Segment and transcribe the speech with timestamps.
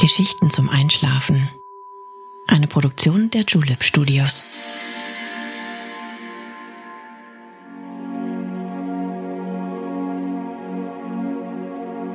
[0.00, 1.50] Geschichten zum Einschlafen.
[2.46, 4.44] Eine Produktion der Julep Studios.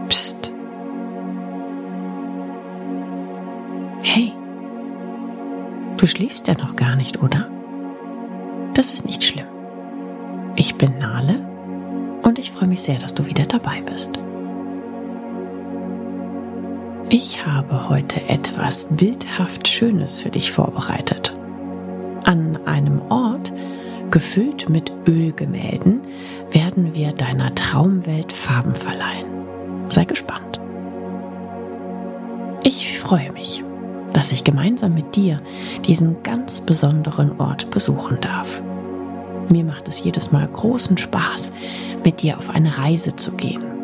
[0.09, 0.51] Psst.
[4.01, 4.33] Hey.
[5.97, 7.51] Du schläfst ja noch gar nicht, oder?
[8.73, 9.45] Das ist nicht schlimm.
[10.55, 11.47] Ich bin Nale
[12.23, 14.24] und ich freue mich sehr, dass du wieder dabei bist.
[17.17, 21.33] Ich habe heute etwas bildhaft Schönes für dich vorbereitet.
[22.25, 23.53] An einem Ort,
[24.11, 26.01] gefüllt mit Ölgemälden,
[26.51, 29.29] werden wir deiner Traumwelt Farben verleihen.
[29.87, 30.59] Sei gespannt.
[32.65, 33.63] Ich freue mich,
[34.11, 35.41] dass ich gemeinsam mit dir
[35.87, 38.61] diesen ganz besonderen Ort besuchen darf.
[39.49, 41.53] Mir macht es jedes Mal großen Spaß,
[42.03, 43.74] mit dir auf eine Reise zu gehen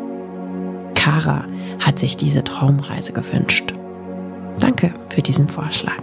[1.02, 1.46] Kara
[1.80, 3.74] hat sich diese Traumreise gewünscht.
[4.60, 6.00] Danke für diesen Vorschlag.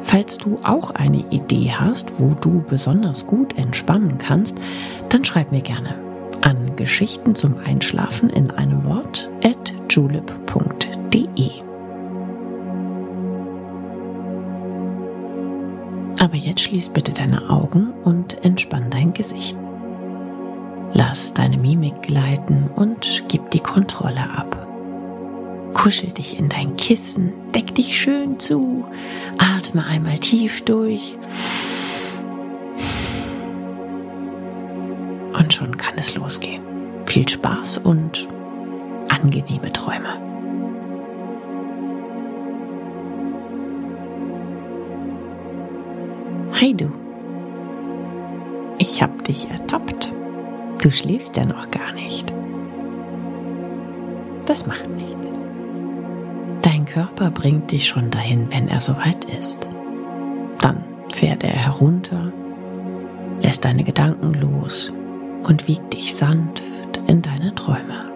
[0.00, 4.56] Falls du auch eine Idee hast, wo du besonders gut entspannen kannst,
[5.10, 5.94] dann schreib mir gerne
[6.40, 11.50] an Geschichten zum Einschlafen in einem Wort at julep.de.
[16.18, 19.58] Aber jetzt schließ bitte deine Augen und entspann dein Gesicht.
[20.98, 24.66] Lass deine Mimik gleiten und gib die Kontrolle ab.
[25.74, 28.82] Kuschel dich in dein Kissen, deck dich schön zu,
[29.36, 31.18] atme einmal tief durch.
[35.38, 36.62] Und schon kann es losgehen.
[37.04, 38.26] Viel Spaß und
[39.10, 40.18] angenehme Träume.
[46.58, 46.90] Hi du.
[48.78, 50.15] Ich hab dich ertappt.
[50.80, 52.32] Du schläfst ja noch gar nicht.
[54.46, 55.32] Das macht nichts.
[56.62, 59.66] Dein Körper bringt dich schon dahin, wenn er soweit ist.
[60.60, 62.32] Dann fährt er herunter,
[63.42, 64.92] lässt deine Gedanken los
[65.44, 66.62] und wiegt dich sanft
[67.06, 68.12] in deine Träume.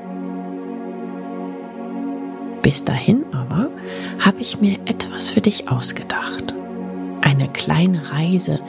[2.63, 3.69] Bis dahin aber
[4.25, 6.55] habe ich mir etwas für dich ausgedacht.
[7.23, 8.61] Eine kleine Reise,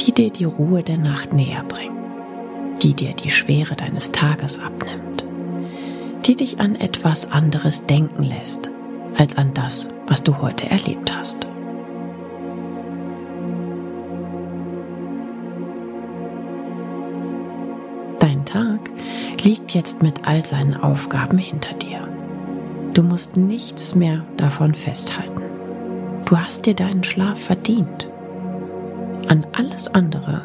[0.00, 1.91] die dir die Ruhe der Nacht näher bringt
[2.82, 5.24] die dir die Schwere deines Tages abnimmt,
[6.26, 8.70] die dich an etwas anderes denken lässt
[9.16, 11.46] als an das, was du heute erlebt hast.
[18.18, 18.80] Dein Tag
[19.42, 22.08] liegt jetzt mit all seinen Aufgaben hinter dir.
[22.94, 25.42] Du musst nichts mehr davon festhalten.
[26.26, 28.08] Du hast dir deinen Schlaf verdient.
[29.28, 30.44] An alles andere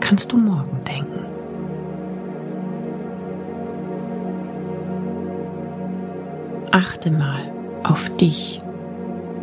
[0.00, 1.27] kannst du morgen denken.
[6.72, 7.40] Achte mal
[7.82, 8.60] auf dich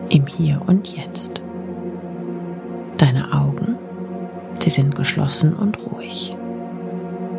[0.10, 1.42] im Hier und Jetzt.
[2.98, 3.76] Deine Augen,
[4.60, 6.36] sie sind geschlossen und ruhig.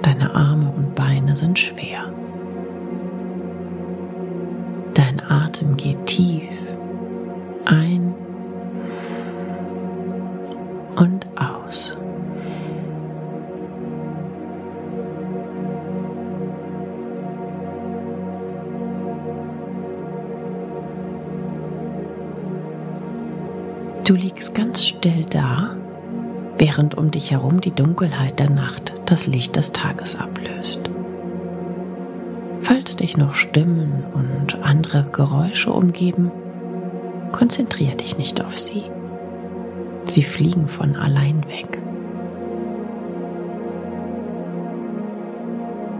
[0.02, 2.12] Deine Arme und Beine sind schwer.
[4.94, 6.50] Dein Atem geht tief
[7.64, 8.05] ein
[24.96, 25.76] still da,
[26.56, 30.88] während um dich herum die Dunkelheit der Nacht das Licht des Tages ablöst.
[32.62, 36.32] Falls dich noch Stimmen und andere Geräusche umgeben,
[37.32, 38.84] konzentriere dich nicht auf sie.
[40.04, 41.78] Sie fliegen von allein weg.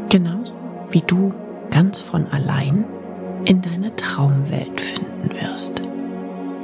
[0.08, 0.54] Genauso
[0.90, 1.34] wie du
[1.70, 2.86] ganz von allein
[3.44, 5.82] in deine Traumwelt finden wirst.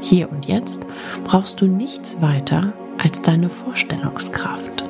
[0.02, 0.84] Hier und jetzt
[1.24, 4.84] brauchst du nichts weiter als deine Vorstellungskraft.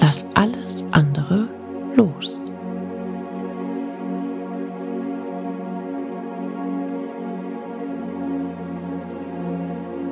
[0.00, 1.48] Lass alles andere
[1.96, 2.38] los.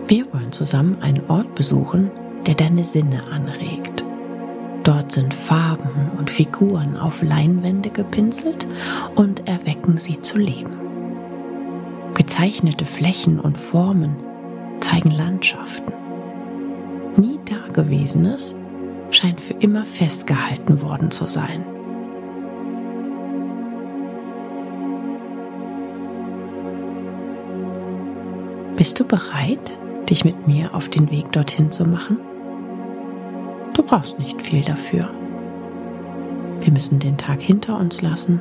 [0.09, 2.11] Wir wollen zusammen einen Ort besuchen,
[2.47, 4.05] der deine Sinne anregt.
[4.83, 8.67] Dort sind Farben und Figuren auf Leinwände gepinselt
[9.15, 10.86] und erwecken sie zu Leben.
[12.17, 14.17] Gezeichnete Flächen und Formen
[14.81, 15.93] zeigen Landschaften.
[17.19, 18.57] Nie Dagewesenes
[19.11, 21.63] scheint für immer festgehalten worden zu sein.
[28.77, 29.79] Bist du bereit,
[30.09, 32.17] dich mit mir auf den Weg dorthin zu machen?
[33.75, 35.11] Du brauchst nicht viel dafür.
[36.62, 38.41] Wir müssen den Tag hinter uns lassen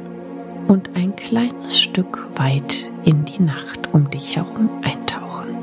[0.68, 5.56] und ein kleines Stück weit in die Nacht um dich herum eintauchen.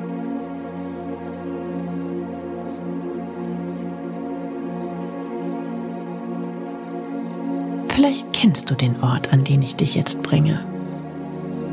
[7.89, 10.65] Vielleicht kennst du den Ort, an den ich dich jetzt bringe.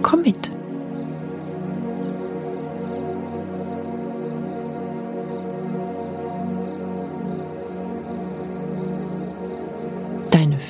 [0.01, 0.51] Komm mit.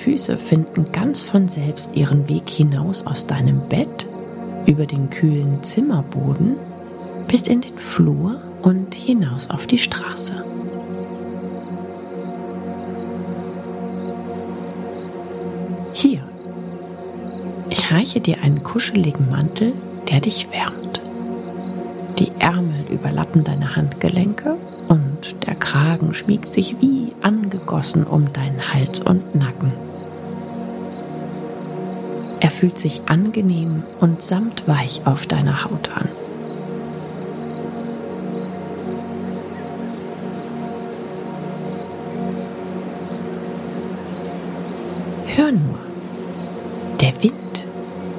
[0.10, 4.10] Füße finden ganz von selbst ihren Weg hinaus aus deinem Bett,
[4.66, 6.56] über den kühlen Zimmerboden
[7.28, 10.44] bis in den Flur und hinaus auf die Straße.
[15.94, 16.24] Hier,
[17.70, 19.74] ich reiche dir einen kuscheligen Mantel,
[20.10, 21.04] der dich wärmt.
[22.18, 24.56] Die Ärmel überlappen deine Handgelenke
[24.88, 29.72] und der Kragen schmiegt sich wie angegossen um deinen Hals und Nacken.
[32.60, 36.10] Fühlt sich angenehm und samtweich auf deiner Haut an.
[45.28, 45.80] Hör nur,
[47.00, 47.34] der Wind,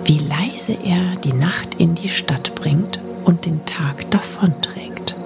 [0.04, 5.16] wie leise er die Nacht in die Stadt bringt und den Tag davonträgt.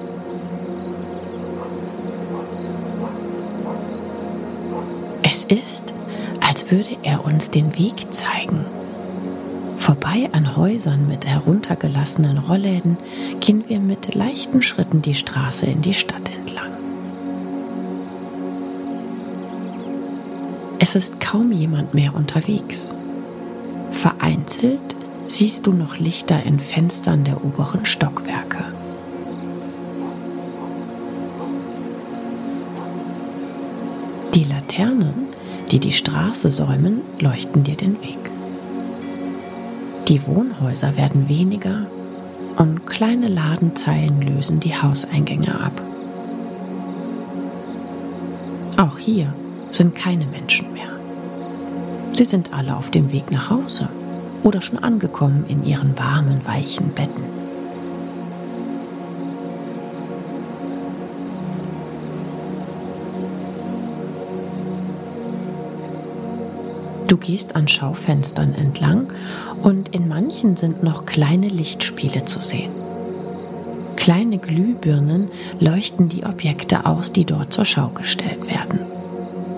[5.22, 5.94] Es ist,
[6.40, 8.66] als würde er uns den Weg zeigen.
[9.84, 12.96] Vorbei an Häusern mit heruntergelassenen Rollläden
[13.40, 16.70] gehen wir mit leichten Schritten die Straße in die Stadt entlang.
[20.78, 22.88] Es ist kaum jemand mehr unterwegs.
[23.90, 24.96] Vereinzelt
[25.26, 28.64] siehst du noch Lichter in Fenstern der oberen Stockwerke.
[34.32, 35.26] Die Laternen,
[35.72, 38.23] die die Straße säumen, leuchten dir den Weg.
[40.08, 41.86] Die Wohnhäuser werden weniger
[42.56, 45.80] und kleine Ladenzeilen lösen die Hauseingänge ab.
[48.76, 49.32] Auch hier
[49.70, 50.90] sind keine Menschen mehr.
[52.12, 53.88] Sie sind alle auf dem Weg nach Hause
[54.42, 57.43] oder schon angekommen in ihren warmen, weichen Betten.
[67.14, 69.12] Du gehst an Schaufenstern entlang
[69.62, 72.72] und in manchen sind noch kleine Lichtspiele zu sehen.
[73.94, 75.28] Kleine Glühbirnen
[75.60, 78.80] leuchten die Objekte aus, die dort zur Schau gestellt werden.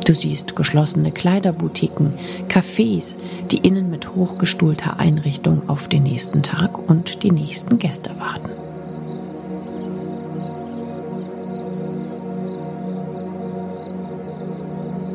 [0.05, 2.13] Du siehst geschlossene Kleiderboutiquen,
[2.51, 3.17] Cafés,
[3.51, 8.51] die innen mit hochgestuhlter Einrichtung auf den nächsten Tag und die nächsten Gäste warten.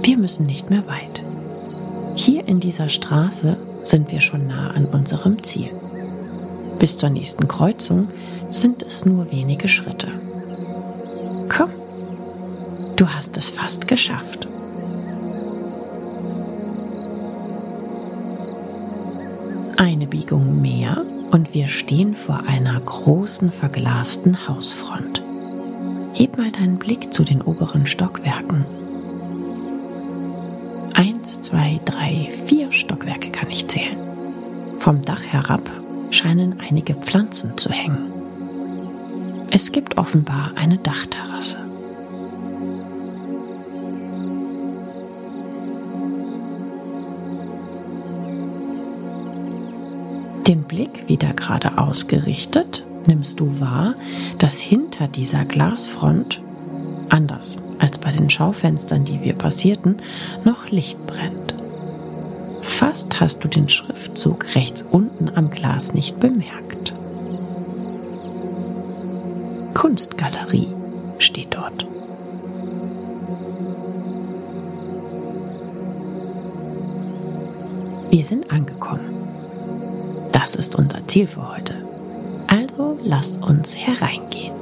[0.01, 1.23] Wir müssen nicht mehr weit.
[2.15, 5.71] Hier in dieser Straße sind wir schon nah an unserem Ziel.
[6.77, 8.09] Bis zur nächsten Kreuzung
[8.49, 10.07] sind es nur wenige Schritte.
[11.47, 11.69] Komm,
[12.95, 14.47] du hast es fast geschafft.
[19.77, 25.23] Eine Biegung mehr und wir stehen vor einer großen verglasten Hausfront.
[26.13, 28.65] Heb mal deinen Blick zu den oberen Stockwerken.
[31.31, 33.95] Eins, zwei, drei, vier Stockwerke kann ich zählen.
[34.75, 35.61] Vom Dach herab
[36.09, 38.11] scheinen einige Pflanzen zu hängen.
[39.49, 41.57] Es gibt offenbar eine Dachterrasse.
[50.47, 53.95] Den Blick wieder gerade ausgerichtet, nimmst du wahr,
[54.37, 56.41] dass hinter dieser Glasfront,
[57.07, 59.97] anders als bei den Schaufenstern, die wir passierten,
[60.43, 61.55] noch Licht brennt.
[62.61, 66.93] Fast hast du den Schriftzug rechts unten am Glas nicht bemerkt.
[69.73, 70.67] Kunstgalerie
[71.17, 71.87] steht dort.
[78.11, 79.17] Wir sind angekommen.
[80.31, 81.73] Das ist unser Ziel für heute.
[82.47, 84.60] Also lass uns hereingehen.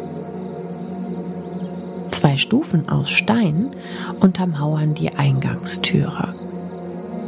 [2.19, 3.71] Zwei Stufen aus Stein
[4.19, 6.35] untermauern die Eingangstüre.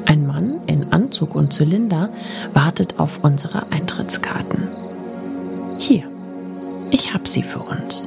[0.05, 2.09] Ein Mann in Anzug und Zylinder
[2.53, 4.67] wartet auf unsere Eintrittskarten.
[5.77, 6.03] Hier,
[6.89, 8.05] ich habe sie für uns.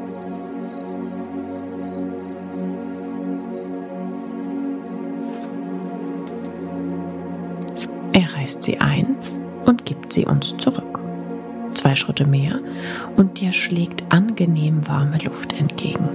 [8.12, 9.16] Er reißt sie ein
[9.64, 11.00] und gibt sie uns zurück.
[11.72, 12.60] Zwei Schritte mehr
[13.16, 16.10] und dir schlägt angenehm warme Luft entgegen.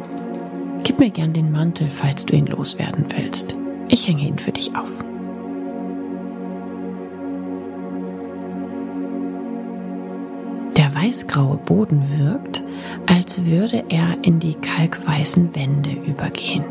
[0.99, 3.55] Mir gern den Mantel, falls du ihn loswerden willst.
[3.87, 5.01] Ich hänge ihn für dich auf.
[10.75, 12.61] Der weißgraue Boden wirkt,
[13.07, 16.65] als würde er in die kalkweißen Wände übergehen.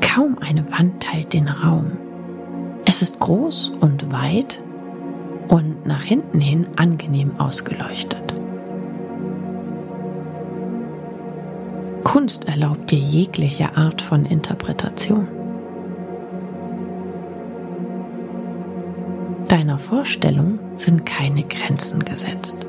[0.00, 1.92] Kaum eine Wand teilt den Raum.
[2.86, 4.64] Es ist groß und weit
[5.46, 8.34] und nach hinten hin angenehm ausgeleuchtet.
[12.20, 15.26] Kunst erlaubt dir jegliche Art von Interpretation.
[19.48, 22.66] Deiner Vorstellung sind keine Grenzen gesetzt.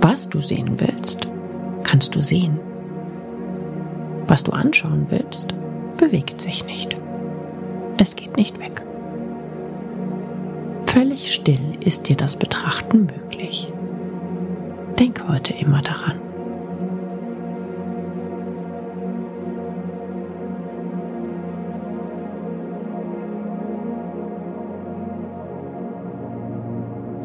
[0.00, 1.26] Was du sehen willst,
[1.82, 2.60] kannst du sehen.
[4.28, 5.48] Was du anschauen willst,
[5.96, 6.96] bewegt sich nicht.
[7.98, 8.86] Es geht nicht weg.
[10.86, 13.72] Völlig still ist dir das Betrachten möglich.
[14.96, 16.25] Denk heute immer daran.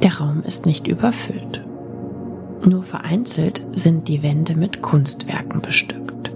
[0.04, 1.62] Der Raum ist nicht überfüllt.
[2.66, 6.32] Nur vereinzelt sind die Wände mit Kunstwerken bestückt.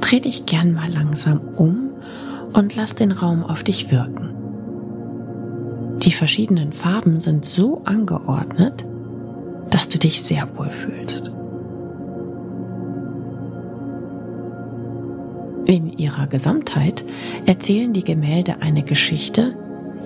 [0.00, 1.90] Dreh dich gern mal langsam um
[2.52, 4.30] und lass den Raum auf dich wirken.
[5.98, 8.86] Die verschiedenen Farben sind so angeordnet,
[9.70, 11.30] dass du dich sehr wohl fühlst.
[15.66, 17.04] In ihrer Gesamtheit
[17.46, 19.56] erzählen die Gemälde eine Geschichte,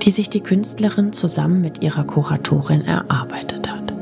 [0.03, 3.93] die sich die Künstlerin zusammen mit ihrer Kuratorin erarbeitet hat.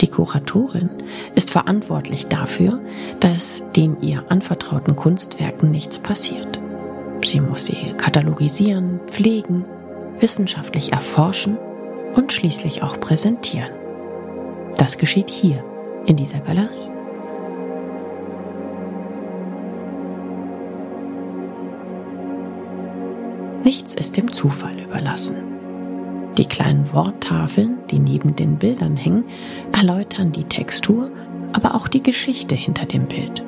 [0.00, 0.90] Die Kuratorin
[1.34, 2.80] ist verantwortlich dafür,
[3.20, 6.60] dass den ihr anvertrauten Kunstwerken nichts passiert.
[7.24, 9.64] Sie muss sie katalogisieren, pflegen,
[10.20, 11.56] wissenschaftlich erforschen
[12.14, 13.72] und schließlich auch präsentieren.
[14.76, 15.64] Das geschieht hier
[16.06, 16.95] in dieser Galerie.
[23.66, 25.38] Nichts ist dem Zufall überlassen.
[26.38, 29.24] Die kleinen Worttafeln, die neben den Bildern hängen,
[29.72, 31.10] erläutern die Textur,
[31.52, 33.42] aber auch die Geschichte hinter dem Bild.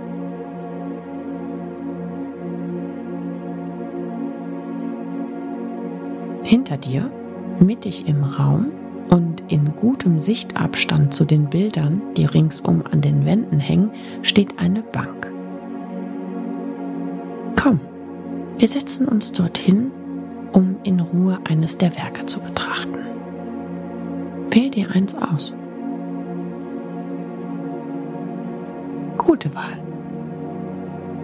[6.43, 7.13] Hinter dir,
[7.61, 8.73] mittig im Raum
[9.11, 14.83] und in gutem Sichtabstand zu den Bildern, die ringsum an den Wänden hängen, steht eine
[14.83, 15.33] Bank.
[17.55, 17.79] Komm,
[18.59, 19.93] wir setzen uns dorthin
[20.53, 22.99] um in Ruhe eines der Werke zu betrachten.
[24.51, 25.57] Wähl dir eins aus.
[29.17, 29.79] Gute Wahl.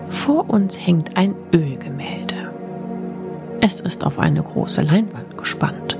[0.09, 2.52] Vor uns hängt ein Ölgemälde.
[3.61, 5.97] Es ist auf eine große Leinwand gespannt.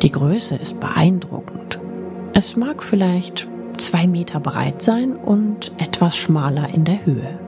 [0.00, 1.78] Die Größe ist beeindruckend.
[2.32, 3.46] Es mag vielleicht
[3.76, 7.38] zwei Meter breit sein und etwas schmaler in der Höhe.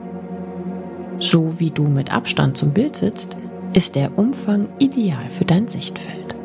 [1.17, 3.37] So wie du mit Abstand zum Bild sitzt,
[3.73, 6.35] ist der Umfang ideal für dein Sichtfeld.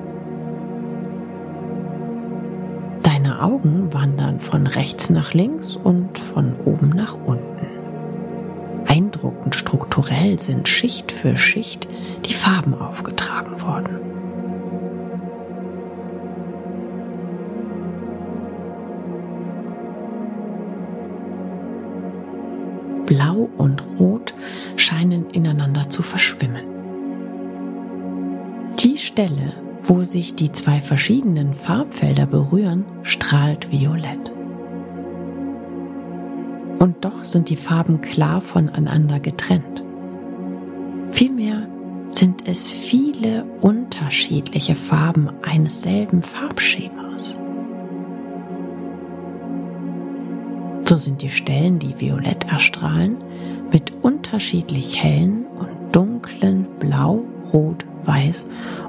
[3.02, 7.66] Deine Augen wandern von rechts nach links und von oben nach unten.
[8.86, 11.88] Eindruckend strukturell sind Schicht für Schicht
[12.26, 14.00] die Farben aufgetragen worden.
[23.06, 24.34] Blau und Rot
[24.76, 26.69] scheinen ineinander zu verschwimmen.
[29.00, 29.52] Stelle,
[29.82, 34.32] wo sich die zwei verschiedenen Farbfelder berühren, strahlt violett.
[36.78, 39.82] Und doch sind die Farben klar voneinander getrennt.
[41.10, 41.68] Vielmehr
[42.08, 47.36] sind es viele unterschiedliche Farben eines selben Farbschemas.
[50.84, 53.16] So sind die Stellen, die violett erstrahlen,
[53.70, 57.24] mit unterschiedlich hellen und dunklen Blau,
[58.04, 58.46] Weiß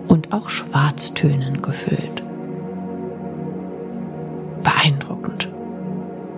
[0.08, 2.24] und auch Schwarztönen gefüllt.
[4.64, 5.50] Beeindruckend.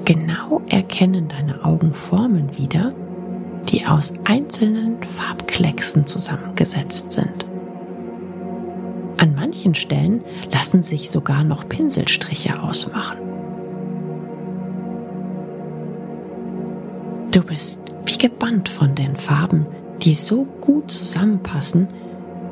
[0.06, 2.94] Genau erkennen deine Augen Formen wieder,
[3.70, 7.48] die aus einzelnen Farbklecksen zusammengesetzt sind.
[9.18, 13.18] An manchen Stellen lassen sich sogar noch Pinselstriche ausmachen.
[17.32, 19.66] Du bist wie gebannt von den Farben,
[20.02, 21.88] die so gut zusammenpassen,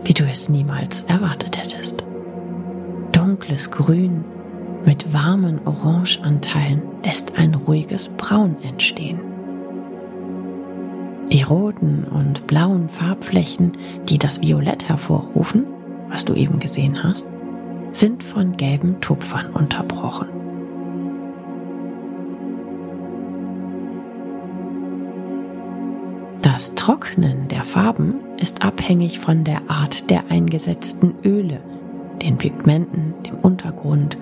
[0.04, 2.04] wie du es niemals erwartet hättest.
[3.12, 4.24] Dunkles Grün
[4.86, 9.20] mit warmen Orangeanteilen lässt ein ruhiges Braun entstehen.
[11.32, 13.74] Die roten und blauen Farbflächen,
[14.10, 15.66] die das Violett hervorrufen,
[16.10, 17.30] was du eben gesehen hast,
[17.92, 20.28] sind von gelben Tupfern unterbrochen.
[26.42, 31.60] Das Trocknen der Farben ist abhängig von der Art der eingesetzten Öle,
[32.20, 34.18] den Pigmenten, dem Untergrund,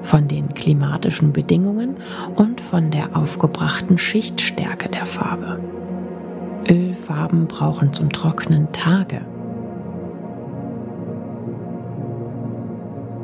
[0.00, 1.96] von den klimatischen Bedingungen
[2.36, 5.58] und von der aufgebrachten Schichtstärke der Farbe.
[6.70, 9.22] Ölfarben brauchen zum Trocknen Tage.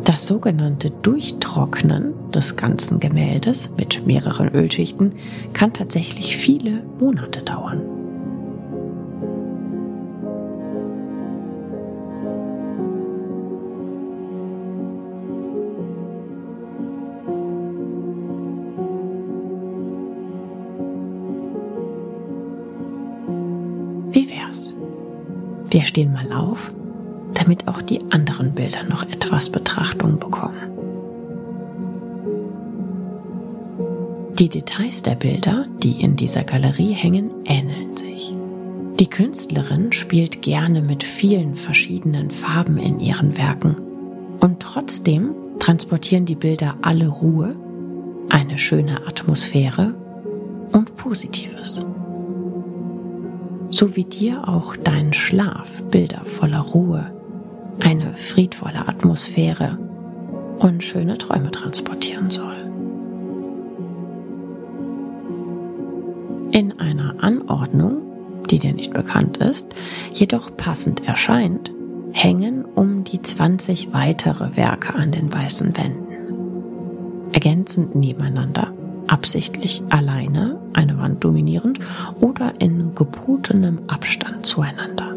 [0.04, 5.14] Das sogenannte Durchtrocknen des ganzen Gemäldes mit mehreren Ölschichten
[5.52, 7.89] kann tatsächlich viele Monate dauern.
[25.70, 26.72] Wir stehen mal auf,
[27.34, 30.56] damit auch die anderen Bilder noch etwas Betrachtung bekommen.
[34.38, 38.34] Die Details der Bilder, die in dieser Galerie hängen, ähneln sich.
[38.98, 43.76] Die Künstlerin spielt gerne mit vielen verschiedenen Farben in ihren Werken
[44.40, 47.54] und trotzdem transportieren die Bilder alle Ruhe,
[48.28, 49.94] eine schöne Atmosphäre
[50.72, 51.84] und Positives
[53.70, 57.12] so wie dir auch dein Schlaf Bilder voller Ruhe,
[57.78, 59.78] eine friedvolle Atmosphäre
[60.58, 62.56] und schöne Träume transportieren soll.
[66.52, 68.02] In einer Anordnung,
[68.50, 69.68] die dir nicht bekannt ist,
[70.12, 71.72] jedoch passend erscheint,
[72.12, 77.30] hängen um die 20 weitere Werke an den weißen Wänden.
[77.32, 78.74] Ergänzend nebeneinander
[79.10, 81.80] absichtlich alleine eine Wand dominierend
[82.20, 85.16] oder in gebotenem Abstand zueinander.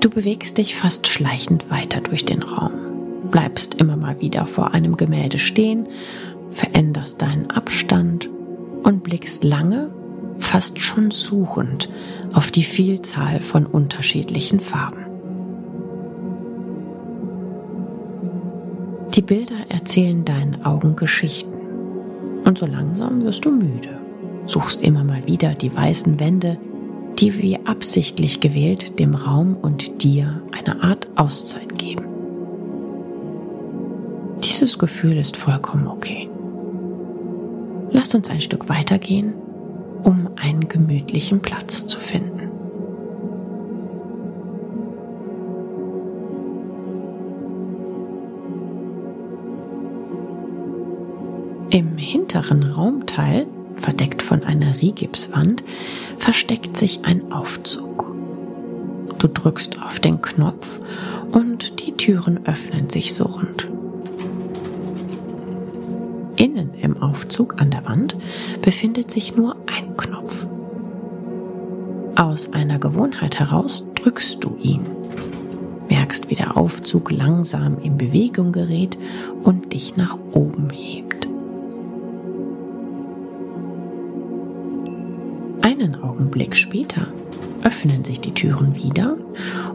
[0.00, 2.72] Du bewegst dich fast schleichend weiter durch den Raum,
[3.30, 5.88] bleibst immer mal wieder vor einem Gemälde stehen,
[6.50, 8.28] veränderst deinen Abstand
[8.82, 9.90] und blickst lange,
[10.38, 11.88] fast schon suchend
[12.32, 15.03] auf die Vielzahl von unterschiedlichen Farben.
[19.14, 21.52] Die Bilder erzählen deinen Augen Geschichten.
[22.44, 24.00] Und so langsam wirst du müde,
[24.46, 26.58] suchst immer mal wieder die weißen Wände,
[27.20, 32.06] die wie absichtlich gewählt dem Raum und dir eine Art Auszeit geben.
[34.42, 36.28] Dieses Gefühl ist vollkommen okay.
[37.92, 39.32] Lass uns ein Stück weitergehen,
[40.02, 42.33] um einen gemütlichen Platz zu finden.
[52.34, 55.62] Hinteren Raumteil, verdeckt von einer Rigipswand,
[56.18, 58.12] versteckt sich ein Aufzug.
[59.18, 60.80] Du drückst auf den Knopf
[61.30, 63.68] und die Türen öffnen sich surrend.
[66.34, 68.16] Innen im Aufzug an der Wand
[68.62, 70.44] befindet sich nur ein Knopf.
[72.16, 74.80] Aus einer Gewohnheit heraus drückst du ihn,
[75.88, 78.98] merkst, wie der Aufzug langsam in Bewegung gerät
[79.44, 81.03] und dich nach oben hebt.
[85.64, 87.06] Einen Augenblick später
[87.62, 89.16] öffnen sich die Türen wieder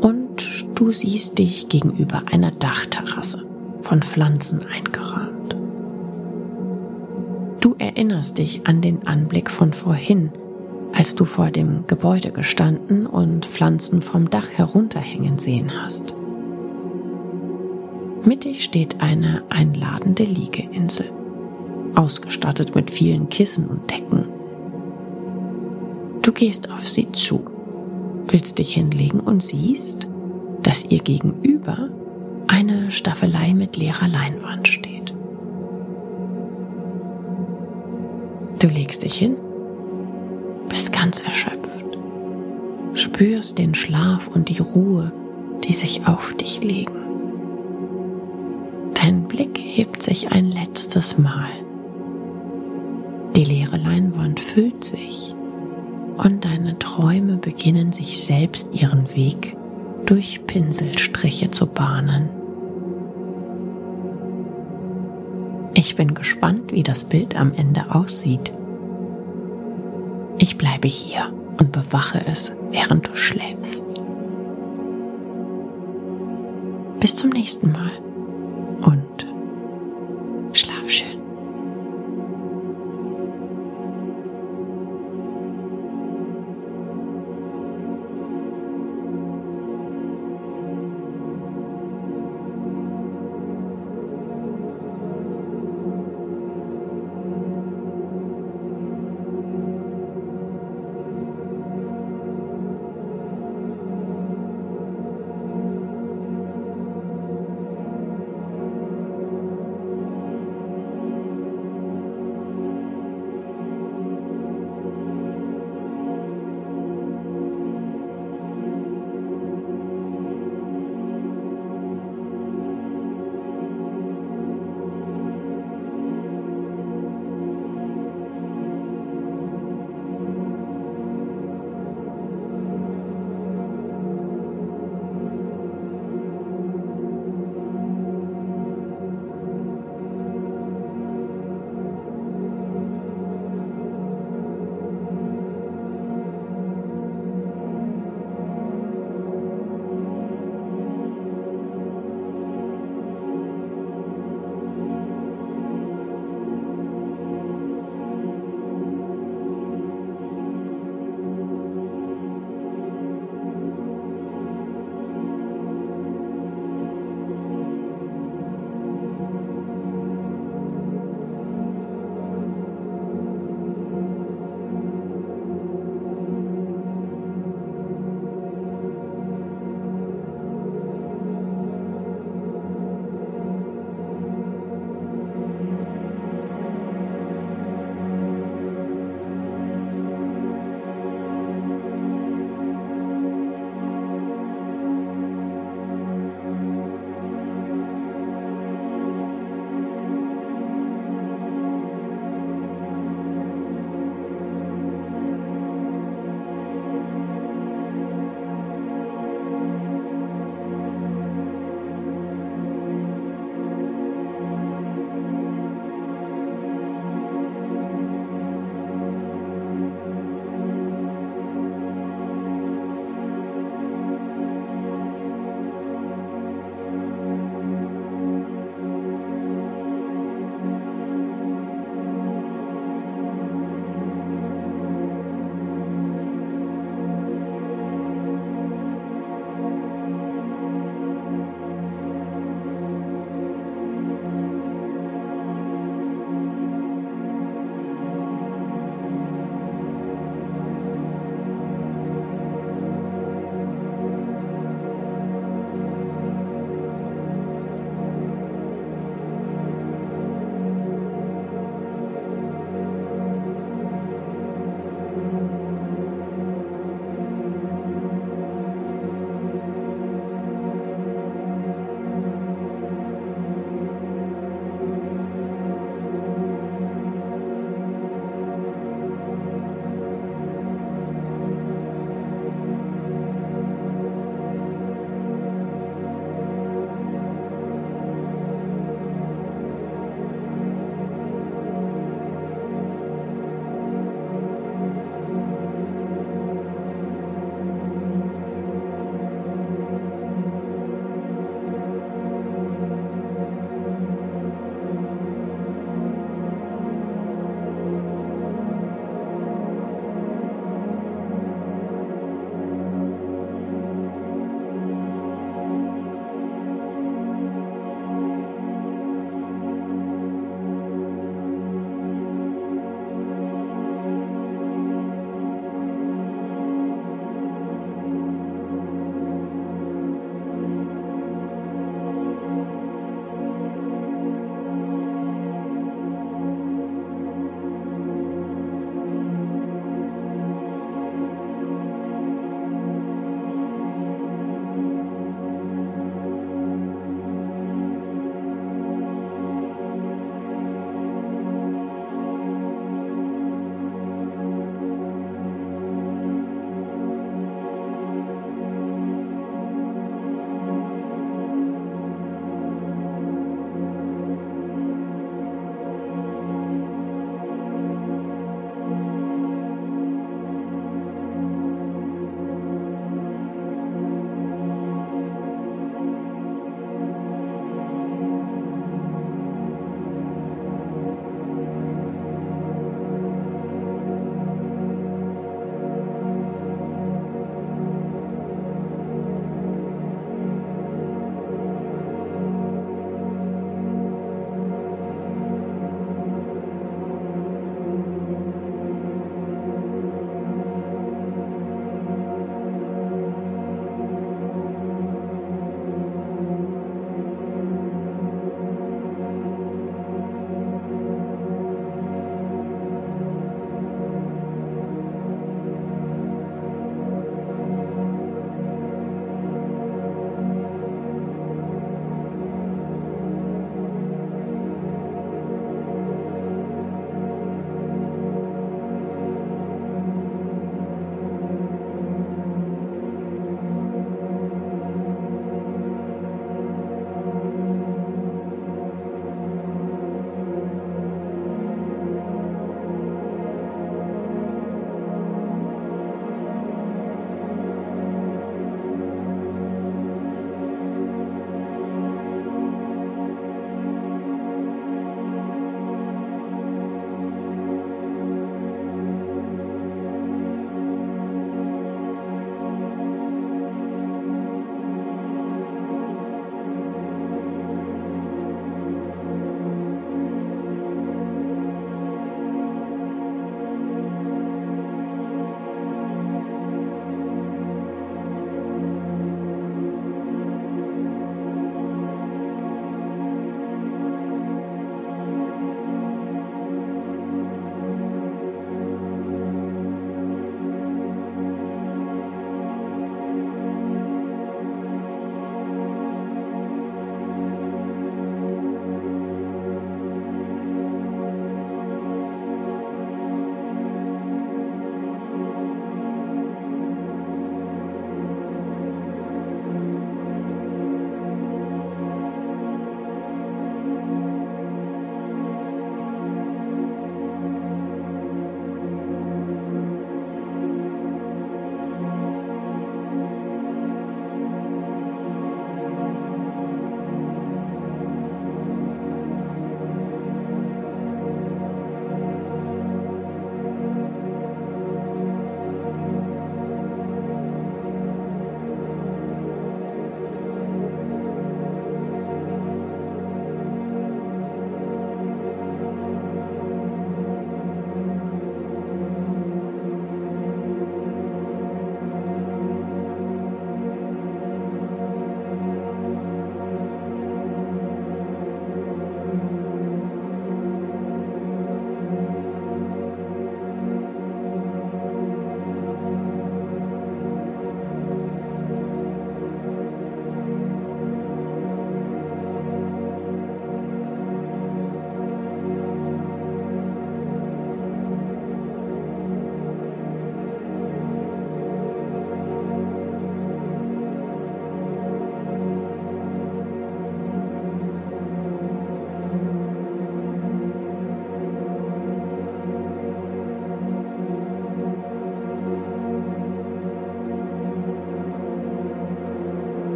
[0.00, 3.44] und du siehst dich gegenüber einer Dachterrasse
[3.82, 5.54] von Pflanzen eingerahmt.
[7.60, 10.30] Du erinnerst dich an den Anblick von vorhin,
[10.94, 16.14] als du vor dem Gebäude gestanden und Pflanzen vom Dach herunterhängen sehen hast.
[18.24, 21.12] Mittig steht eine einladende Liegeinsel,
[21.94, 24.33] ausgestattet mit vielen Kissen und Decken
[26.24, 27.44] Du gehst auf sie zu,
[28.28, 30.08] willst dich hinlegen und siehst,
[30.62, 31.90] dass ihr gegenüber
[32.46, 35.14] eine Staffelei mit leerer Leinwand steht.
[38.58, 39.36] Du legst dich hin,
[40.70, 41.84] bist ganz erschöpft,
[42.94, 45.12] spürst den Schlaf und die Ruhe,
[45.64, 46.96] die sich auf dich legen.
[48.94, 51.50] Dein Blick hebt sich ein letztes Mal.
[53.36, 55.34] Die leere Leinwand füllt sich
[56.16, 59.56] und deine Träume beginnen sich selbst ihren Weg
[60.06, 62.28] durch Pinselstriche zu bahnen.
[65.74, 68.52] Ich bin gespannt, wie das Bild am Ende aussieht.
[70.38, 73.82] Ich bleibe hier und bewache es, während du schläfst.
[77.00, 78.03] Bis zum nächsten Mal.